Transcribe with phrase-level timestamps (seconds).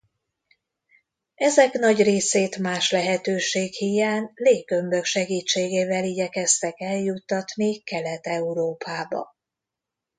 [1.35, 9.35] Ezek nagy részét más lehetőség híján léggömbök segítségével igyekeztek eljuttatni Kelet-Európába.